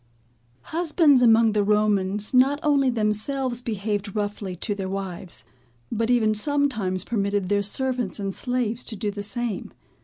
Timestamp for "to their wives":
4.55-5.45